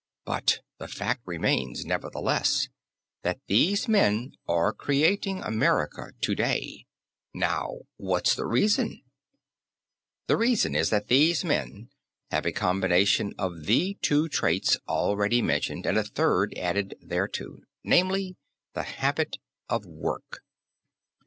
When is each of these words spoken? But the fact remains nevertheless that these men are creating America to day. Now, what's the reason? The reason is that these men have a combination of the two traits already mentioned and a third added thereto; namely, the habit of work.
But 0.25 0.61
the 0.79 0.87
fact 0.87 1.21
remains 1.27 1.85
nevertheless 1.85 2.69
that 3.21 3.39
these 3.45 3.87
men 3.87 4.31
are 4.47 4.73
creating 4.73 5.43
America 5.43 6.13
to 6.21 6.33
day. 6.33 6.87
Now, 7.35 7.81
what's 7.97 8.33
the 8.33 8.47
reason? 8.47 9.03
The 10.25 10.37
reason 10.37 10.73
is 10.73 10.89
that 10.89 11.07
these 11.07 11.45
men 11.45 11.91
have 12.31 12.47
a 12.47 12.51
combination 12.51 13.35
of 13.37 13.65
the 13.65 13.95
two 14.01 14.27
traits 14.27 14.75
already 14.87 15.39
mentioned 15.43 15.85
and 15.85 15.99
a 15.99 16.03
third 16.03 16.55
added 16.57 16.95
thereto; 16.99 17.59
namely, 17.83 18.37
the 18.73 18.81
habit 18.81 19.37
of 19.69 19.85
work. 19.85 20.41